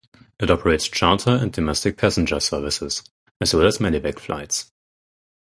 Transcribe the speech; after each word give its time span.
It 0.39 0.49
operates 0.49 0.87
charter 0.87 1.29
and 1.29 1.53
domestic 1.53 1.95
passenger 1.95 2.39
services, 2.39 3.03
as 3.39 3.53
well 3.53 3.67
as 3.67 3.77
medivac 3.77 4.17
flights. 4.17 4.71